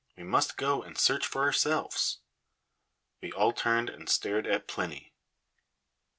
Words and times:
We 0.17 0.23
must 0.23 0.57
go 0.57 0.81
and 0.81 0.97
search 0.97 1.27
for 1.27 1.43
ourselves." 1.43 2.21
We 3.21 3.31
all 3.33 3.53
turned 3.53 3.87
and 3.91 4.09
stared 4.09 4.47
at 4.47 4.67
Plinny. 4.67 5.13